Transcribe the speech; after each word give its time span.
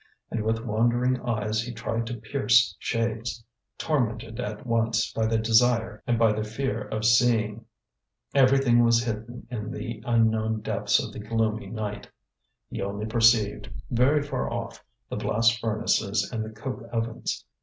And 0.31 0.43
with 0.43 0.65
wandering 0.65 1.21
eyes 1.21 1.61
he 1.61 1.71
tried 1.71 2.07
to 2.07 2.15
pierce 2.17 2.75
shades, 2.79 3.43
tormented 3.77 4.39
at 4.39 4.65
once 4.65 5.13
by 5.13 5.27
the 5.27 5.37
desire 5.37 6.01
and 6.07 6.17
by 6.17 6.33
the 6.33 6.43
fear 6.43 6.81
of 6.87 7.05
seeing. 7.05 7.65
Everything 8.33 8.83
was 8.83 9.03
hidden 9.03 9.45
in 9.51 9.69
the 9.71 10.01
unknown 10.03 10.61
depths 10.61 10.97
of 10.99 11.13
the 11.13 11.19
gloomy 11.19 11.67
night. 11.67 12.09
He 12.67 12.81
only 12.81 13.05
perceived, 13.05 13.69
very 13.91 14.23
far 14.23 14.51
off, 14.51 14.83
the 15.07 15.17
blast 15.17 15.59
furnaces 15.59 16.27
and 16.33 16.43
the 16.43 16.49
coke 16.49 16.81
ovens. 16.91 17.45